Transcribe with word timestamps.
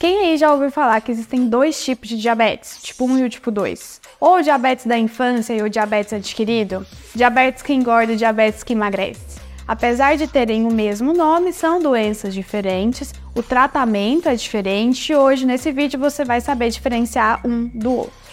Quem 0.00 0.18
aí 0.20 0.38
já 0.38 0.50
ouviu 0.50 0.70
falar 0.70 0.98
que 1.02 1.12
existem 1.12 1.46
dois 1.46 1.84
tipos 1.84 2.08
de 2.08 2.16
diabetes, 2.16 2.78
tipo 2.82 3.04
1 3.04 3.18
e 3.18 3.24
o 3.24 3.28
tipo 3.28 3.50
2? 3.50 4.00
Ou 4.18 4.36
o 4.38 4.42
diabetes 4.42 4.86
da 4.86 4.98
infância 4.98 5.52
e 5.52 5.60
o 5.60 5.68
diabetes 5.68 6.14
adquirido? 6.14 6.86
Diabetes 7.14 7.62
que 7.62 7.74
engorda 7.74 8.14
e 8.14 8.16
diabetes 8.16 8.64
que 8.64 8.72
emagrece. 8.72 9.38
Apesar 9.68 10.16
de 10.16 10.26
terem 10.26 10.64
o 10.64 10.72
mesmo 10.72 11.12
nome, 11.12 11.52
são 11.52 11.82
doenças 11.82 12.32
diferentes, 12.32 13.12
o 13.36 13.42
tratamento 13.42 14.26
é 14.26 14.34
diferente 14.34 15.12
e 15.12 15.14
hoje 15.14 15.44
nesse 15.44 15.70
vídeo 15.70 16.00
você 16.00 16.24
vai 16.24 16.40
saber 16.40 16.70
diferenciar 16.70 17.46
um 17.46 17.66
do 17.66 17.92
outro. 17.92 18.29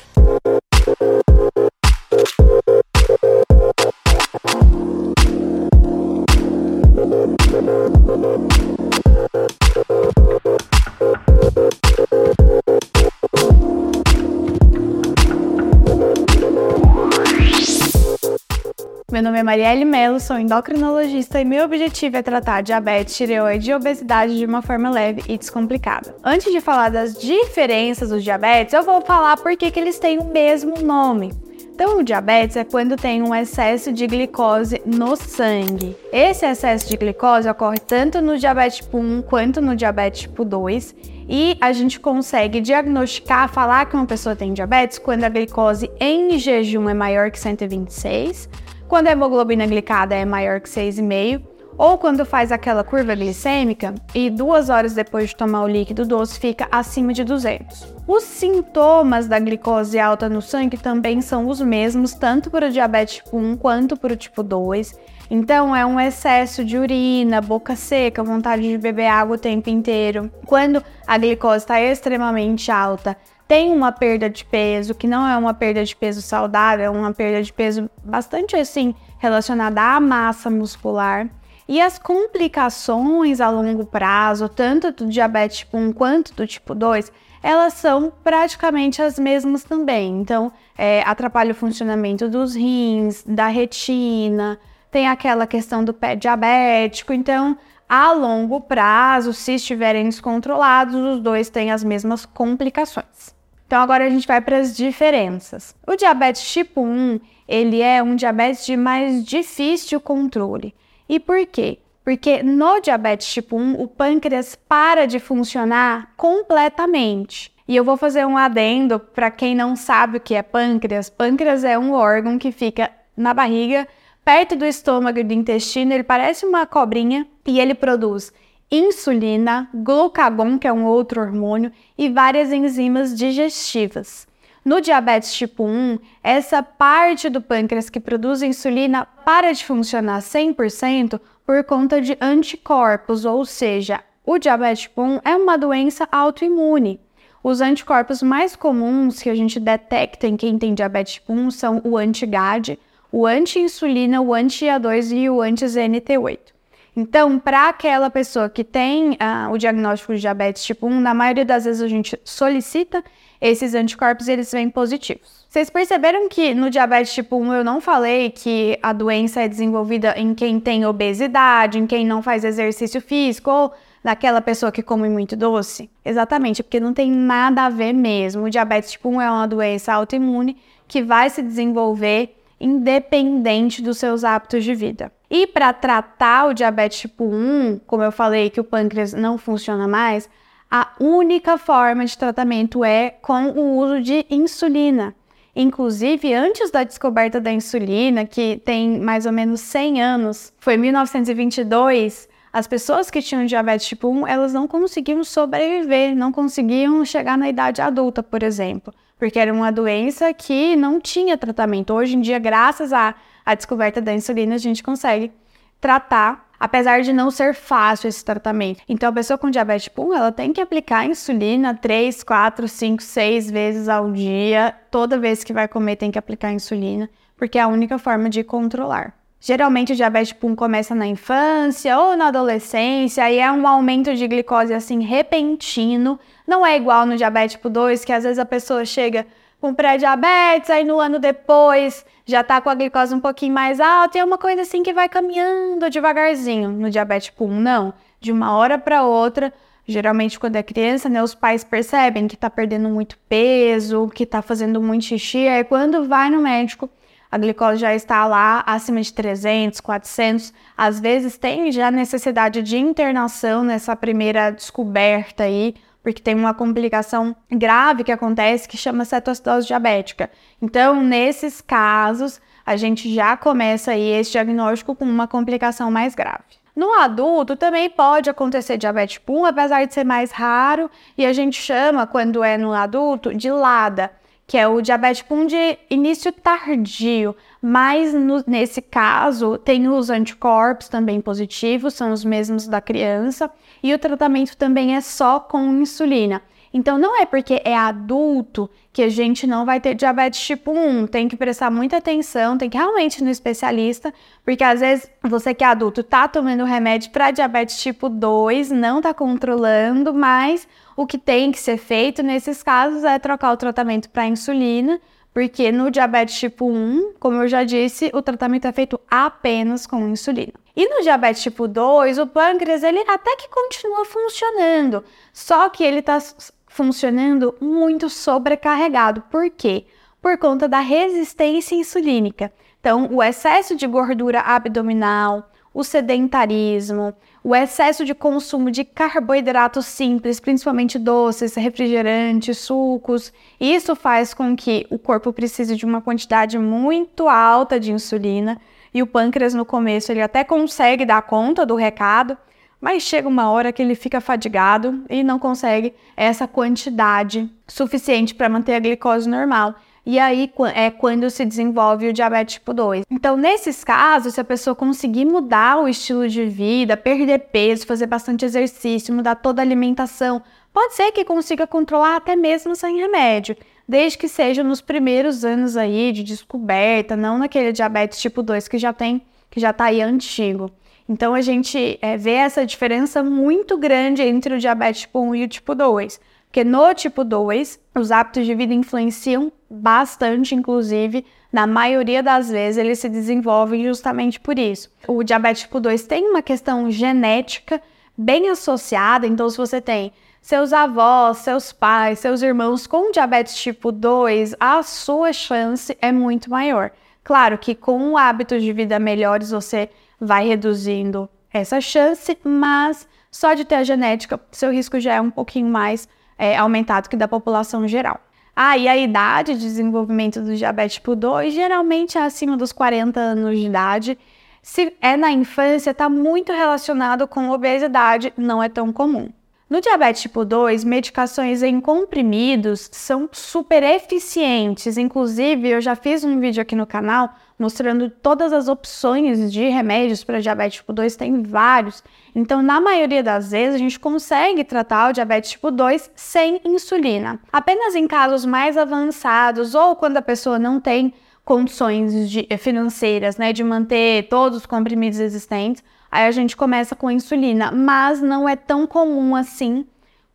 Meu 19.09 19.23
nome 19.23 19.39
é 19.39 19.43
Marielle 19.43 19.85
Mello, 19.85 20.20
sou 20.20 20.38
endocrinologista 20.38 21.39
e 21.39 21.45
meu 21.45 21.63
objetivo 21.63 22.17
é 22.17 22.21
tratar 22.21 22.59
diabetes, 22.59 23.16
tireoide 23.16 23.71
e 23.71 23.73
obesidade 23.73 24.38
de 24.38 24.45
uma 24.45 24.61
forma 24.61 24.89
leve 24.89 25.23
e 25.30 25.38
descomplicada. 25.38 26.13
Antes 26.21 26.52
de 26.52 26.59
falar 26.59 26.89
das 26.89 27.13
diferenças 27.13 28.09
dos 28.09 28.21
diabetes, 28.21 28.73
eu 28.73 28.83
vou 28.83 28.99
falar 28.99 29.38
por 29.38 29.55
que, 29.55 29.71
que 29.71 29.80
eles 29.80 29.97
têm 29.97 30.20
o 30.20 30.25
mesmo 30.25 30.81
nome. 30.81 31.31
Então, 31.73 31.99
o 31.99 32.03
diabetes 32.03 32.57
é 32.57 32.66
quando 32.66 32.97
tem 32.97 33.21
um 33.21 33.33
excesso 33.33 33.93
de 33.93 34.05
glicose 34.07 34.81
no 34.85 35.16
sangue. 35.16 35.95
Esse 36.11 36.45
excesso 36.45 36.89
de 36.89 36.97
glicose 36.97 37.47
ocorre 37.47 37.80
tanto 37.80 38.19
no 38.19 38.38
diabetes 38.38 38.80
tipo 38.80 38.97
1 38.97 39.21
quanto 39.21 39.61
no 39.61 39.73
diabetes 39.73 40.23
tipo 40.23 40.44
2 40.44 40.94
e 41.30 41.58
a 41.61 41.71
gente 41.71 41.97
consegue 41.97 42.59
diagnosticar, 42.59 43.47
falar 43.47 43.85
que 43.85 43.95
uma 43.95 44.05
pessoa 44.05 44.35
tem 44.35 44.52
diabetes 44.52 44.99
quando 44.99 45.23
a 45.23 45.30
glicose 45.30 45.89
em 45.97 46.38
jejum 46.38 46.89
é 46.89 46.94
maior 46.94 47.31
que 47.31 47.39
126 47.39 48.49
quando 48.88 49.07
a 49.07 49.11
hemoglobina 49.11 49.66
glicada 49.66 50.16
é 50.16 50.25
maior 50.25 50.59
que 50.61 50.69
6,5, 50.69 51.41
ou 51.77 51.97
quando 51.97 52.25
faz 52.25 52.52
aquela 52.52 52.83
curva 52.83 53.13
glicêmica 53.13 53.93
e 54.16 54.30
duas 54.30 54.69
horas 54.69 54.93
depois 54.93 55.30
de 55.30 55.35
tomar 55.35 55.63
o 55.63 55.67
líquido 55.67 56.05
doce 56.05 56.39
fica 56.39 56.67
acima 56.71 57.13
de 57.13 57.23
200. 57.23 57.93
Os 58.08 58.23
sintomas 58.23 59.27
da 59.27 59.38
glicose 59.39 59.99
alta 59.99 60.27
no 60.27 60.41
sangue 60.41 60.77
também 60.77 61.21
são 61.21 61.47
os 61.47 61.61
mesmos, 61.61 62.15
tanto 62.15 62.49
para 62.49 62.67
o 62.67 62.71
diabetes 62.71 63.17
tipo 63.17 63.38
1 63.38 63.58
quanto 63.58 63.95
para 63.95 64.13
o 64.13 64.17
tipo 64.17 64.41
2. 64.41 64.97
Então, 65.30 65.75
é 65.75 65.86
um 65.86 66.00
excesso 66.00 66.64
de 66.64 66.78
urina, 66.78 67.42
boca 67.42 67.75
seca, 67.75 68.23
vontade 68.23 68.61
de 68.61 68.78
beber 68.78 69.08
água 69.08 69.36
o 69.36 69.39
tempo 69.39 69.70
inteiro. 69.70 70.31
Quando 70.45 70.81
a 71.06 71.17
glicose 71.17 71.58
está 71.58 71.81
extremamente 71.81 72.72
alta, 72.72 73.17
tem 73.48 73.72
uma 73.72 73.92
perda 73.92 74.30
de 74.30 74.44
peso, 74.44 74.94
que 74.94 75.08
não 75.08 75.28
é 75.28 75.38
uma 75.38 75.53
perda 75.53 75.83
de 75.83 75.95
peso 75.95 76.22
saudável, 76.22 76.86
é 76.86 76.89
uma 76.89 77.14
perda 77.14 77.42
de 77.42 77.53
peso 77.53 77.89
bastante 78.03 78.55
assim 78.55 78.94
relacionada 79.20 79.81
à 79.81 80.00
massa 80.00 80.50
muscular. 80.50 81.30
E 81.67 81.81
as 81.81 82.00
complicações 82.00 83.42
a 83.42 83.50
longo 83.50 83.86
prazo, 83.86 84.48
tanto 84.48 84.92
do 84.92 85.08
diabetes 85.08 85.59
tipo 85.59 85.78
1 85.78 85.92
quanto 85.92 86.33
do 86.33 86.48
tipo 86.48 86.73
2, 86.73 87.11
elas 87.44 87.73
são 87.73 88.11
praticamente 88.23 89.02
as 89.02 89.20
mesmas 89.20 89.64
também. 89.64 90.20
Então, 90.20 90.52
é, 90.78 91.02
atrapalha 91.05 91.52
o 91.52 91.55
funcionamento 91.55 92.30
dos 92.30 92.55
rins, 92.55 93.23
da 93.23 93.48
retina, 93.48 94.58
tem 94.91 95.07
aquela 95.07 95.45
questão 95.47 95.83
do 95.83 95.93
pé 95.93 96.16
diabético. 96.16 97.13
Então, 97.13 97.57
a 97.88 98.11
longo 98.11 98.59
prazo, 98.61 99.33
se 99.33 99.55
estiverem 99.55 100.05
descontrolados, 100.05 100.95
os 100.95 101.21
dois 101.21 101.49
têm 101.49 101.71
as 101.71 101.83
mesmas 101.83 102.25
complicações. 102.25 103.35
Então 103.65 103.81
agora 103.81 104.05
a 104.05 104.09
gente 104.09 104.27
vai 104.27 104.39
para 104.39 104.58
as 104.58 104.75
diferenças. 104.75 105.75
O 105.85 105.95
diabetes 105.95 106.49
tipo 106.52 106.81
1, 106.81 107.19
ele 107.47 107.81
é 107.81 108.02
um 108.02 108.15
diabetes 108.15 108.65
de 108.65 108.77
mais 108.77 109.25
difícil 109.25 109.99
controle. 109.99 110.73
E 111.08 111.20
por 111.20 111.45
quê? 111.45 111.80
Porque 112.03 112.42
no 112.42 112.80
diabetes 112.80 113.27
tipo 113.27 113.58
1, 113.58 113.81
o 113.81 113.87
pâncreas 113.87 114.55
para 114.55 115.05
de 115.05 115.20
funcionar 115.20 116.14
completamente. 116.15 117.53
E 117.67 117.76
eu 117.76 117.83
vou 117.83 117.97
fazer 117.97 118.26
um 118.26 118.37
adendo 118.37 118.97
para 118.97 119.30
quem 119.30 119.53
não 119.53 119.76
sabe 119.76 120.17
o 120.17 120.21
que 120.21 120.33
é 120.33 120.42
pâncreas. 120.42 121.09
Pâncreas 121.09 121.65
é 121.65 121.77
um 121.77 121.92
órgão 121.92 122.37
que 122.37 122.53
fica 122.53 122.89
na 123.15 123.33
barriga, 123.33 123.86
perto 124.27 124.58
do 124.58 124.65
estômago 124.65 125.20
e 125.20 125.23
do 125.23 125.33
intestino. 125.33 125.93
Ele 125.93 126.04
parece 126.04 126.45
uma 126.45 126.65
cobrinha 126.65 127.26
e 127.45 127.61
ele 127.61 127.73
produz 127.73 128.33
insulina, 128.69 129.69
glucagon, 129.74 130.60
que 130.60 130.68
é 130.68 130.74
um 130.74 130.83
outro 130.83 131.21
hormônio, 131.21 131.71
e 131.98 132.10
várias 132.10 132.51
enzimas 132.51 133.18
digestivas. 133.18 134.27
No 134.65 134.81
diabetes 134.81 135.33
tipo 135.33 135.63
1, 135.63 135.98
essa 136.21 136.62
parte 136.62 137.30
do 137.30 137.39
pâncreas 137.39 137.89
que 137.89 138.01
produz 138.01 138.42
insulina 138.42 139.06
para 139.24 139.54
de 139.54 139.63
funcionar 139.63 140.19
100% 140.19 141.21
por 141.45 141.63
conta 141.63 142.01
de 142.01 142.18
anticorpos, 142.19 143.24
ou 143.24 143.45
seja, 143.45 144.04
o 144.25 144.38
diabetes 144.38 144.81
tipo 144.81 145.04
1 145.04 145.21
é 145.24 145.38
uma 145.38 145.57
doença 145.57 146.06
autoimune. 146.12 147.00
Os 147.42 147.62
anticorpos 147.62 148.21
mais 148.21 148.57
comuns 148.57 149.21
que 149.21 149.30
a 149.30 149.36
gente 149.36 149.57
detecta 149.57 150.27
em 150.27 150.36
quem 150.36 150.59
tem 150.59 150.74
diabetes 150.74 151.13
tipo 151.13 151.31
1 151.31 151.50
são 151.50 151.81
o 151.86 151.95
anti-GAD, 151.95 152.77
o 153.12 153.25
anti-insulina, 153.25 154.22
o 154.22 154.34
anti-A2 154.34 155.16
e 155.16 155.30
o 155.30 155.42
anti-ZNT8. 155.42 156.57
Então, 156.95 157.38
para 157.38 157.69
aquela 157.69 158.10
pessoa 158.10 158.50
que 158.50 158.63
tem 158.63 159.12
uh, 159.12 159.51
o 159.51 159.57
diagnóstico 159.60 160.16
de 160.16 160.22
diabetes 160.22 160.63
tipo 160.63 160.88
1, 160.88 161.00
na 161.00 161.13
maioria 161.13 161.45
das 161.45 161.66
vezes 161.66 161.80
a 161.80 161.88
gente 161.88 162.19
solicita 162.24 163.04
esses 163.40 163.75
anticorpos 163.75 164.28
e 164.28 164.31
eles 164.31 164.51
vêm 164.51 164.68
positivos. 164.68 165.45
Vocês 165.48 165.69
perceberam 165.69 166.28
que 166.28 166.56
no 166.56 166.72
diabetes 166.72 167.13
tipo 167.13 167.38
1 167.38 167.54
eu 167.54 167.63
não 167.63 167.80
falei 167.80 168.31
que 168.31 168.80
a 168.81 168.94
doença 168.94 169.42
é 169.42 169.48
desenvolvida 169.48 170.16
em 170.18 170.34
quem 170.34 170.60
tem 170.60 170.88
obesidade, 170.88 171.78
em 171.78 171.86
quem 171.86 172.04
não 172.04 172.24
faz 172.24 172.44
exercício 172.44 173.00
físico 173.00 173.51
ou 173.51 173.74
naquela 174.04 174.42
pessoa 174.42 174.72
que 174.72 174.81
come 174.81 175.07
muito 175.07 175.36
doce? 175.36 175.92
Exatamente, 176.04 176.63
porque 176.63 176.80
não 176.80 176.95
tem 176.95 177.12
nada 177.12 177.68
a 177.68 177.69
ver 177.69 177.94
mesmo. 177.94 178.45
O 178.45 178.50
diabetes 178.50 178.94
tipo 178.94 179.10
1 179.10 179.22
é 179.22 179.30
uma 179.30 179.48
doença 179.48 179.94
autoimune 179.94 180.57
que 180.88 181.04
vai 181.04 181.30
se 181.30 181.44
desenvolver 181.44 182.36
independente 182.60 183.81
dos 183.81 183.98
seus 183.98 184.24
hábitos 184.24 184.63
de 184.63 184.74
vida. 184.74 185.12
E 185.30 185.45
para 185.45 185.74
tratar 185.74 186.48
o 186.48 186.54
diabetes 186.54 187.00
tipo 187.00 187.25
1, 187.25 187.81
como 187.86 188.04
eu 188.04 188.12
falei 188.12 188.50
que 188.50 188.60
o 188.60 188.63
pâncreas 188.63 189.13
não 189.13 189.38
funciona 189.38 189.88
mais, 189.88 190.30
a 190.69 190.94
única 191.00 191.57
forma 191.57 192.06
de 192.06 192.18
tratamento 192.18 192.84
é 192.84 193.12
com 193.22 193.51
o 193.51 193.78
uso 193.78 194.01
de 194.01 194.25
insulina. 194.30 195.13
Inclusive, 195.56 196.34
antes 196.34 196.69
da 196.69 196.84
descoberta 196.84 197.42
da 197.42 197.51
insulina, 197.51 198.25
que 198.25 198.62
tem 198.63 199.00
mais 199.00 199.25
ou 199.25 199.31
menos 199.31 199.62
100 199.62 200.01
anos, 200.01 200.54
foi 200.60 200.75
em 200.75 200.78
1922, 200.78 202.30
as 202.54 202.68
pessoas 202.68 203.10
que 203.10 203.22
tinham 203.22 203.45
diabetes 203.45 203.88
tipo 203.88 204.07
1, 204.07 204.28
elas 204.28 204.54
não 204.54 204.68
conseguiam 204.68 205.24
sobreviver, 205.24 206.16
não 206.16 206.31
conseguiam 206.31 207.04
chegar 207.04 207.38
na 207.38 207.50
idade 207.50 207.81
adulta, 207.81 208.22
por 208.22 208.44
exemplo 208.44 208.94
porque 209.18 209.39
era 209.39 209.51
uma 209.51 209.72
doença 209.72 210.33
que 210.33 210.75
não 210.75 211.00
tinha 211.00 211.38
tratamento. 211.38 211.94
Hoje 211.94 212.16
em 212.16 212.22
dia, 212.22 212.39
graças 212.39 212.94
à, 212.94 213.16
à 213.45 213.56
descoberta 213.56 214.01
da 214.01 214.13
insulina, 214.13 214.56
a 214.56 214.60
gente 214.60 214.83
consegue 214.83 215.31
tratar, 215.80 216.50
apesar 216.60 217.01
de 217.01 217.13
não 217.13 217.31
ser 217.31 217.54
fácil 217.54 218.07
esse 218.07 218.24
tratamento. 218.24 218.81
Então, 218.88 219.10
a 219.10 219.13
pessoa 219.13 219.38
com 219.38 219.50
diabetes 219.50 219.86
tipo 219.86 220.04
1, 220.10 220.13
ela 220.13 220.31
tem 220.31 220.54
que 220.54 220.62
aplicar 220.62 221.06
insulina 221.06 221.74
3, 221.74 222.24
4, 222.24 222.68
5, 222.68 223.04
6 223.04 223.51
vezes 223.51 223.89
ao 223.89 224.12
dia. 224.12 224.75
Toda 224.92 225.19
vez 225.19 225.44
que 225.44 225.54
vai 225.54 225.68
comer, 225.68 225.95
tem 225.95 226.12
que 226.12 226.19
aplicar 226.19 226.51
insulina, 226.51 227.10
porque 227.36 227.57
é 227.57 227.62
a 227.62 227.68
única 227.68 227.98
forma 227.98 228.30
de 228.30 228.44
controlar. 228.44 229.13
Geralmente 229.39 229.94
o 229.94 229.95
diabetes 229.95 230.30
tipo 230.30 230.48
1 230.48 230.56
começa 230.56 230.95
na 230.95 231.06
infância 231.06 231.98
ou 232.00 232.18
na 232.18 232.27
adolescência 232.27 233.30
e 233.31 233.38
é 233.38 233.51
um 233.51 233.68
aumento 233.68 234.15
de 234.15 234.27
glicose 234.27 234.74
assim 234.74 235.01
repentino. 235.01 236.19
Não 236.45 236.65
é 236.65 236.75
igual 236.75 237.06
no 237.06 237.15
diabetes 237.15 237.56
tipo 237.56 237.69
2, 237.69 238.03
que 238.03 238.12
às 238.12 238.23
vezes 238.23 238.39
a 238.39 238.45
pessoa 238.45 238.83
chega 238.83 239.27
com 239.62 239.73
pré-diabetes, 239.73 240.69
aí 240.69 240.83
no 240.83 241.00
ano 241.00 241.19
depois 241.19 242.06
já 242.25 242.44
tá 242.44 242.59
com 242.59 242.69
a 242.69 242.75
glicose 242.75 243.13
um 243.13 243.19
pouquinho 243.19 243.53
mais 243.53 243.79
alta 243.79 244.17
e 244.17 244.21
é 244.21 244.23
uma 244.25 244.38
coisa 244.38 244.62
assim 244.63 244.83
que 244.83 244.94
vai 244.94 245.07
caminhando 245.07 245.89
devagarzinho. 245.89 246.69
No 246.69 246.89
diabetes 246.89 247.27
tipo 247.27 247.45
1, 247.45 247.59
não. 247.59 247.94
De 248.19 248.31
uma 248.31 248.57
hora 248.57 248.77
para 248.79 249.03
outra, 249.03 249.53
geralmente 249.88 250.39
quando 250.39 250.56
é 250.56 250.63
criança, 250.63 251.07
né, 251.09 251.21
os 251.21 251.35
pais 251.35 251.63
percebem 251.63 252.27
que 252.27 252.35
tá 252.35 252.50
perdendo 252.50 252.89
muito 252.89 253.17
peso, 253.29 254.09
que 254.09 254.25
tá 254.25 254.41
fazendo 254.41 254.81
muito 254.81 255.06
xixi, 255.06 255.47
aí 255.47 255.63
quando 255.63 256.06
vai 256.06 256.29
no 256.29 256.41
médico, 256.41 256.89
a 257.31 257.38
glicose 257.38 257.77
já 257.77 257.94
está 257.94 258.25
lá 258.25 258.63
acima 258.65 259.01
de 259.01 259.13
300, 259.13 259.79
400, 259.79 260.53
às 260.77 261.00
vezes 261.00 261.38
tem 261.38 261.71
já 261.71 261.91
necessidade 261.91 262.62
de 262.62 262.77
internação 262.77 263.63
nessa 263.63 263.95
primeira 263.95 264.51
descoberta 264.51 265.44
aí, 265.44 265.75
porque 266.01 266.21
tem 266.21 266.35
uma 266.35 266.53
complicação 266.53 267.35
grave 267.51 268.03
que 268.03 268.12
acontece 268.12 268.68
que 268.68 268.77
chama 268.77 269.03
cetoacidose 269.03 269.68
diabética. 269.68 270.29
Então, 270.62 271.03
nesses 271.03 271.59
casos, 271.59 272.39
a 272.65 272.77
gente 272.77 273.13
já 273.13 273.35
começa 273.35 273.91
aí 273.91 274.09
esse 274.12 274.31
diagnóstico 274.31 274.95
com 274.95 275.06
uma 275.06 275.27
complicação 275.27 275.91
mais 275.91 276.15
grave. 276.15 276.44
No 276.77 276.94
adulto 276.94 277.56
também 277.56 277.89
pode 277.89 278.29
acontecer 278.29 278.77
diabetes 278.77 279.15
tipo 279.15 279.33
1, 279.33 279.45
apesar 279.47 279.85
de 279.85 279.94
ser 279.94 280.03
mais 280.03 280.31
raro, 280.31 280.91
e 281.18 281.25
a 281.25 281.33
gente 281.33 281.59
chama, 281.59 282.06
quando 282.06 282.44
é 282.44 282.57
no 282.57 282.71
adulto, 282.71 283.33
de 283.33 283.50
LADA, 283.50 284.12
que 284.47 284.57
é 284.57 284.65
o 284.65 284.81
diabetes 284.81 285.17
tipo 285.19 285.35
1 285.35 285.45
de 285.45 285.77
início 285.89 286.31
tardio, 286.31 287.35
mas 287.61 288.13
no, 288.13 288.41
nesse 288.47 288.81
caso 288.81 289.57
tem 289.57 289.89
os 289.89 290.09
anticorpos 290.09 290.88
também 290.88 291.19
positivos, 291.19 291.94
são 291.94 292.13
os 292.13 292.23
mesmos 292.23 292.65
da 292.65 292.79
criança, 292.79 293.51
e 293.83 293.94
o 293.94 293.99
tratamento 293.99 294.55
também 294.55 294.95
é 294.95 295.01
só 295.01 295.38
com 295.38 295.73
insulina. 295.73 296.41
Então, 296.73 296.97
não 296.97 297.19
é 297.19 297.25
porque 297.25 297.61
é 297.63 297.75
adulto 297.75 298.69
que 298.91 299.01
a 299.01 299.09
gente 299.09 299.47
não 299.47 299.65
vai 299.65 299.79
ter 299.79 299.95
diabetes 299.95 300.39
tipo 300.39 300.71
1. 300.71 301.07
Tem 301.07 301.27
que 301.27 301.35
prestar 301.35 301.71
muita 301.71 301.97
atenção, 301.97 302.57
tem 302.57 302.69
que 302.69 302.77
realmente 302.77 303.19
ir 303.19 303.23
no 303.23 303.29
especialista, 303.29 304.13
porque 304.43 304.63
às 304.63 304.81
vezes 304.81 305.09
você 305.23 305.53
que 305.53 305.63
é 305.63 305.67
adulto 305.67 306.03
tá 306.03 306.27
tomando 306.27 306.63
remédio 306.65 307.11
para 307.11 307.31
diabetes 307.31 307.81
tipo 307.81 308.09
2, 308.09 308.69
não 308.71 309.01
tá 309.01 309.13
controlando, 309.13 310.13
mas 310.13 310.67
o 310.97 311.05
que 311.05 311.19
tem 311.19 311.51
que 311.51 311.59
ser 311.59 311.77
feito 311.77 312.23
nesses 312.23 312.63
casos 312.63 313.03
é 313.03 313.19
trocar 313.19 313.51
o 313.51 313.57
tratamento 313.57 314.09
para 314.09 314.25
insulina, 314.25 314.99
porque 315.31 315.71
no 315.71 315.91
diabetes 315.91 316.39
tipo 316.39 316.67
1, 316.67 317.13
como 317.19 317.44
eu 317.44 317.47
já 317.47 317.63
disse, 317.63 318.09
o 318.15 318.21
tratamento 318.23 318.65
é 318.65 318.71
feito 318.71 318.99
apenas 319.07 319.85
com 319.85 320.09
insulina. 320.09 320.53
E 320.75 320.89
no 320.89 321.03
diabetes 321.03 321.44
tipo 321.44 321.67
2, 321.67 322.17
o 322.17 322.25
pâncreas 322.25 322.81
ele 322.81 322.99
até 323.07 323.35
que 323.35 323.47
continua 323.47 324.03
funcionando, 324.05 325.03
só 325.31 325.69
que 325.69 325.83
ele 325.83 325.99
está 325.99 326.17
funcionando 326.65 327.55
muito 327.61 328.09
sobrecarregado. 328.09 329.21
Por 329.29 329.51
quê? 329.51 329.85
Por 330.19 330.35
conta 330.39 330.67
da 330.67 330.79
resistência 330.79 331.75
insulínica. 331.75 332.51
Então, 332.79 333.07
o 333.11 333.21
excesso 333.21 333.75
de 333.75 333.85
gordura 333.85 334.41
abdominal, 334.41 335.51
o 335.77 335.83
sedentarismo, 335.83 337.13
o 337.44 337.56
excesso 337.56 338.03
de 338.03 338.15
consumo 338.15 338.71
de 338.71 338.83
carboidratos 338.83 339.85
simples, 339.85 340.39
principalmente 340.39 340.97
doces, 340.97 341.53
refrigerantes, 341.53 342.57
sucos, 342.57 343.31
isso 343.59 343.95
faz 343.95 344.33
com 344.33 344.56
que 344.56 344.88
o 344.89 344.97
corpo 344.97 345.31
precise 345.31 345.75
de 345.75 345.85
uma 345.85 346.01
quantidade 346.01 346.57
muito 346.57 347.29
alta 347.29 347.79
de 347.79 347.91
insulina 347.91 348.59
e 348.91 349.03
o 349.03 349.07
pâncreas 349.07 349.53
no 349.53 349.63
começo 349.63 350.12
ele 350.12 350.24
até 350.24 350.44
consegue 350.44 351.06
dar 351.06 351.21
conta 351.21 351.63
do 351.63 351.75
recado, 351.75 352.35
mas 352.81 353.03
chega 353.03 353.27
uma 353.29 353.51
hora 353.51 353.71
que 353.71 353.83
ele 353.83 353.94
fica 353.94 354.19
fadigado 354.19 355.03
e 355.07 355.24
não 355.24 355.38
consegue 355.38 355.94
essa 356.15 356.47
quantidade 356.47 357.47
suficiente 357.68 358.33
para 358.33 358.50
manter 358.50 358.74
a 358.74 358.79
glicose 358.79 359.29
normal. 359.29 359.75
E 360.09 360.18
aí 360.19 360.50
é 360.74 360.89
quando 360.89 361.30
se 361.30 361.44
desenvolve 361.44 362.07
o 362.07 362.13
diabetes 362.13 362.54
tipo 362.54 362.74
2. 362.74 363.04
Então, 363.12 363.36
nesses 363.36 363.83
casos, 363.83 364.36
se 364.36 364.39
a 364.39 364.44
pessoa 364.45 364.74
conseguir 364.74 365.25
mudar 365.25 365.81
o 365.81 365.88
estilo 365.89 366.30
de 366.30 366.45
vida, 366.45 366.95
perder 366.95 367.39
peso, 367.51 367.86
fazer 367.86 368.06
bastante 368.06 368.45
exercício, 368.45 369.13
mudar 369.13 369.36
toda 369.36 369.62
a 369.62 369.65
alimentação, 369.65 370.42
pode 370.71 370.94
ser 370.94 371.12
que 371.12 371.25
consiga 371.25 371.68
controlar 371.68 372.15
até 372.15 372.38
mesmo 372.38 372.74
sem 372.74 372.95
remédio, 372.95 373.57
desde 373.86 374.18
que 374.18 374.30
seja 374.30 374.63
nos 374.63 374.80
primeiros 374.80 375.44
anos 375.44 375.75
aí 375.75 376.13
de 376.13 376.24
descoberta, 376.24 377.18
não 377.18 377.38
naquele 377.38 377.74
diabetes 377.74 378.21
tipo 378.21 378.42
2 378.42 378.65
que 378.69 378.77
já 378.77 378.94
tem, 378.94 379.21
que 379.51 379.60
já 379.60 379.71
está 379.71 379.88
aí 379.88 380.01
antigo. 380.01 380.71
Então 381.10 381.33
a 381.33 381.42
gente 381.42 382.00
é, 382.01 382.15
vê 382.15 382.31
essa 382.31 382.65
diferença 382.65 383.21
muito 383.21 383.77
grande 383.77 384.21
entre 384.21 384.56
o 384.56 384.57
diabetes 384.57 385.01
tipo 385.01 385.19
1 385.19 385.36
e 385.36 385.44
o 385.44 385.48
tipo 385.50 385.75
2. 385.75 386.18
Porque 386.47 386.63
no 386.63 386.94
tipo 386.94 387.23
2, 387.23 387.79
os 387.95 388.11
hábitos 388.11 388.45
de 388.45 388.55
vida 388.55 388.73
influenciam 388.73 389.51
bastante, 389.69 390.55
inclusive, 390.55 391.25
na 391.51 391.67
maioria 391.67 392.23
das 392.23 392.49
vezes 392.49 392.77
eles 392.77 392.99
se 392.99 393.09
desenvolvem 393.09 393.83
justamente 393.83 394.39
por 394.39 394.57
isso. 394.57 394.89
O 395.07 395.23
diabetes 395.23 395.63
tipo 395.63 395.79
2 395.79 396.07
tem 396.07 396.29
uma 396.29 396.41
questão 396.41 396.89
genética 396.89 397.81
bem 398.17 398.49
associada, 398.49 399.27
então 399.27 399.49
se 399.49 399.57
você 399.57 399.79
tem 399.79 400.11
seus 400.41 400.71
avós, 400.71 401.39
seus 401.39 401.71
pais, 401.73 402.19
seus 402.19 402.41
irmãos 402.41 402.88
com 402.88 403.11
diabetes 403.11 403.55
tipo 403.55 403.91
2, 403.91 404.55
a 404.59 404.81
sua 404.81 405.33
chance 405.33 405.95
é 406.01 406.11
muito 406.11 406.50
maior. 406.50 406.91
Claro 407.23 407.57
que 407.57 407.75
com 407.75 408.17
hábitos 408.17 408.63
de 408.63 408.71
vida 408.71 408.97
melhores 408.97 409.51
você 409.51 409.89
vai 410.19 410.47
reduzindo 410.47 411.29
essa 411.51 411.81
chance, 411.81 412.38
mas 412.43 413.07
só 413.29 413.53
de 413.53 413.65
ter 413.65 413.75
a 413.75 413.83
genética, 413.83 414.39
seu 414.51 414.71
risco 414.71 415.00
já 415.00 415.15
é 415.15 415.21
um 415.21 415.29
pouquinho 415.29 415.67
mais 415.67 416.07
é, 416.38 416.57
aumentado 416.57 417.10
que 417.10 417.16
da 417.16 417.28
população 417.28 417.88
geral. 417.88 418.19
Ah, 418.56 418.78
e 418.78 418.88
a 418.88 418.98
idade 418.98 419.54
de 419.54 419.60
desenvolvimento 419.60 420.42
do 420.42 420.56
diabetes 420.56 420.95
tipo 420.95 421.16
2 421.16 421.54
geralmente 421.54 422.18
é 422.18 422.22
acima 422.22 422.57
dos 422.57 422.72
40 422.72 423.19
anos 423.19 423.60
de 423.60 423.68
idade. 423.68 424.18
Se 424.63 424.95
é 425.00 425.16
na 425.16 425.31
infância, 425.31 425.92
está 425.92 426.10
muito 426.10 426.51
relacionado 426.51 427.28
com 427.28 427.50
obesidade, 427.51 428.34
não 428.36 428.62
é 428.62 428.68
tão 428.68 428.92
comum. 428.92 429.30
No 429.69 429.81
diabetes 429.81 430.21
tipo 430.21 430.45
2, 430.45 430.85
medicações 430.85 431.61
em 431.61 431.81
comprimidos 431.81 432.89
são 432.89 433.27
super 433.33 433.83
eficientes. 433.83 434.97
Inclusive, 434.97 435.67
eu 435.67 435.81
já 435.81 435.93
fiz 435.93 436.23
um 436.23 436.39
vídeo 436.39 436.61
aqui 436.61 436.73
no 436.73 436.87
canal 436.87 437.35
mostrando 437.59 438.09
todas 438.09 438.53
as 438.53 438.69
opções 438.69 439.51
de 439.51 439.67
remédios 439.67 440.23
para 440.23 440.39
diabetes 440.39 440.77
tipo 440.77 440.93
2, 440.93 441.17
tem 441.17 441.43
vários. 441.43 442.01
Então, 442.33 442.61
na 442.61 442.79
maioria 442.79 443.21
das 443.21 443.51
vezes, 443.51 443.75
a 443.75 443.79
gente 443.79 443.99
consegue 443.99 444.63
tratar 444.63 445.09
o 445.09 445.13
diabetes 445.13 445.51
tipo 445.51 445.69
2 445.69 446.11
sem 446.15 446.61
insulina. 446.63 447.37
Apenas 447.51 447.93
em 447.93 448.07
casos 448.07 448.45
mais 448.45 448.77
avançados 448.77 449.75
ou 449.75 449.97
quando 449.97 450.15
a 450.15 450.21
pessoa 450.21 450.57
não 450.57 450.79
tem 450.79 451.13
condições 451.43 452.29
de, 452.29 452.47
financeiras, 452.57 453.37
né, 453.37 453.51
de 453.51 453.63
manter 453.63 454.27
todos 454.29 454.59
os 454.59 454.65
comprimidos 454.65 455.19
existentes, 455.19 455.83
Aí 456.17 456.25
a 456.25 456.31
gente 456.31 456.57
começa 456.57 456.95
com 456.95 457.11
insulina, 457.11 457.71
mas 457.71 458.19
não 458.19 458.49
é 458.49 458.55
tão 458.55 458.87
comum 458.87 459.35
assim 459.35 459.85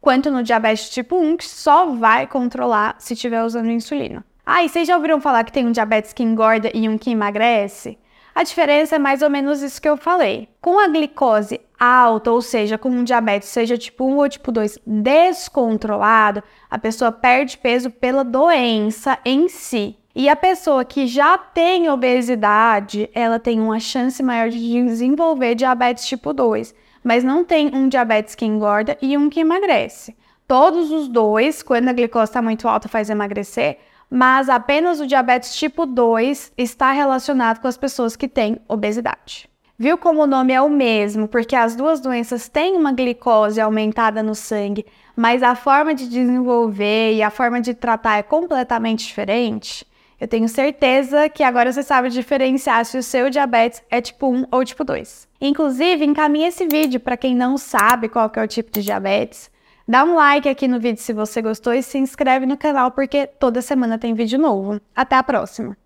quanto 0.00 0.30
no 0.30 0.40
diabetes 0.40 0.88
tipo 0.88 1.16
1, 1.16 1.36
que 1.36 1.44
só 1.44 1.86
vai 1.86 2.24
controlar 2.24 2.94
se 3.00 3.14
estiver 3.14 3.42
usando 3.42 3.68
insulina. 3.68 4.24
Ah, 4.46 4.62
e 4.62 4.68
vocês 4.68 4.86
já 4.86 4.94
ouviram 4.94 5.20
falar 5.20 5.42
que 5.42 5.50
tem 5.50 5.66
um 5.66 5.72
diabetes 5.72 6.12
que 6.12 6.22
engorda 6.22 6.70
e 6.72 6.88
um 6.88 6.96
que 6.96 7.10
emagrece? 7.10 7.98
A 8.32 8.44
diferença 8.44 8.94
é 8.94 8.98
mais 9.00 9.22
ou 9.22 9.28
menos 9.28 9.60
isso 9.60 9.82
que 9.82 9.88
eu 9.88 9.96
falei. 9.96 10.48
Com 10.60 10.78
a 10.78 10.86
glicose 10.86 11.60
alta, 11.76 12.30
ou 12.30 12.40
seja, 12.40 12.78
com 12.78 12.88
um 12.88 13.02
diabetes, 13.02 13.48
seja 13.48 13.76
tipo 13.76 14.04
1 14.04 14.16
ou 14.18 14.28
tipo 14.28 14.52
2, 14.52 14.78
descontrolado, 14.86 16.44
a 16.70 16.78
pessoa 16.78 17.10
perde 17.10 17.58
peso 17.58 17.90
pela 17.90 18.22
doença 18.22 19.18
em 19.24 19.48
si. 19.48 19.96
E 20.14 20.28
a 20.28 20.36
pessoa 20.36 20.84
que 20.84 21.06
já 21.06 21.38
tem 21.38 21.88
obesidade, 21.88 23.08
ela 23.14 23.38
tem 23.38 23.58
uma 23.58 23.80
chance 23.80 24.22
maior 24.22 24.50
de 24.50 24.58
desenvolver 24.58 25.54
diabetes 25.54 26.04
tipo 26.04 26.34
2, 26.34 26.74
mas 27.02 27.24
não 27.24 27.42
tem 27.42 27.74
um 27.74 27.88
diabetes 27.88 28.34
que 28.34 28.44
engorda 28.44 28.98
e 29.00 29.16
um 29.16 29.30
que 29.30 29.40
emagrece. 29.40 30.14
Todos 30.46 30.90
os 30.90 31.08
dois, 31.08 31.62
quando 31.62 31.88
a 31.88 31.94
glicose 31.94 32.24
está 32.24 32.42
muito 32.42 32.68
alta, 32.68 32.88
faz 32.88 33.08
emagrecer, 33.08 33.78
mas 34.10 34.50
apenas 34.50 35.00
o 35.00 35.06
diabetes 35.06 35.56
tipo 35.56 35.86
2 35.86 36.52
está 36.58 36.92
relacionado 36.92 37.60
com 37.60 37.66
as 37.68 37.78
pessoas 37.78 38.14
que 38.14 38.28
têm 38.28 38.58
obesidade. 38.68 39.48
Viu 39.78 39.96
como 39.96 40.22
o 40.22 40.26
nome 40.26 40.52
é 40.52 40.60
o 40.60 40.68
mesmo, 40.68 41.26
porque 41.26 41.56
as 41.56 41.74
duas 41.74 42.00
doenças 42.00 42.50
têm 42.50 42.76
uma 42.76 42.92
glicose 42.92 43.58
aumentada 43.58 44.22
no 44.22 44.34
sangue, 44.34 44.84
mas 45.16 45.42
a 45.42 45.54
forma 45.54 45.94
de 45.94 46.06
desenvolver 46.06 47.14
e 47.14 47.22
a 47.22 47.30
forma 47.30 47.62
de 47.62 47.72
tratar 47.72 48.18
é 48.18 48.22
completamente 48.22 49.06
diferente? 49.06 49.90
Eu 50.22 50.28
tenho 50.28 50.48
certeza 50.48 51.28
que 51.28 51.42
agora 51.42 51.72
você 51.72 51.82
sabe 51.82 52.08
diferenciar 52.08 52.84
se 52.84 52.96
o 52.96 53.02
seu 53.02 53.28
diabetes 53.28 53.82
é 53.90 54.00
tipo 54.00 54.28
1 54.32 54.46
ou 54.52 54.64
tipo 54.64 54.84
2. 54.84 55.26
Inclusive, 55.40 56.04
encaminhe 56.04 56.46
esse 56.46 56.64
vídeo 56.64 57.00
para 57.00 57.16
quem 57.16 57.34
não 57.34 57.58
sabe 57.58 58.08
qual 58.08 58.30
é 58.36 58.40
o 58.40 58.46
tipo 58.46 58.70
de 58.70 58.84
diabetes. 58.84 59.50
Dá 59.86 60.04
um 60.04 60.14
like 60.14 60.48
aqui 60.48 60.68
no 60.68 60.78
vídeo 60.78 61.02
se 61.02 61.12
você 61.12 61.42
gostou 61.42 61.74
e 61.74 61.82
se 61.82 61.98
inscreve 61.98 62.46
no 62.46 62.56
canal 62.56 62.92
porque 62.92 63.26
toda 63.26 63.60
semana 63.60 63.98
tem 63.98 64.14
vídeo 64.14 64.38
novo. 64.38 64.80
Até 64.94 65.16
a 65.16 65.24
próxima! 65.24 65.76